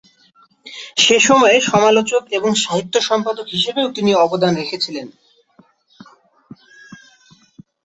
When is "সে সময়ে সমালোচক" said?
0.97-2.23